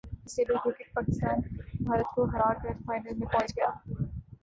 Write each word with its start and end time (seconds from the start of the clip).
ڈس 0.23 0.37
abled 0.39 0.57
cricket 0.63 0.93
Pakistan 0.93 1.37
Bharat 1.83 2.07
کو 2.15 2.23
ہراکر 2.25 2.73
final 2.85 3.13
میں 3.19 3.27
پہنچ 3.27 3.55
گیا 3.55 3.69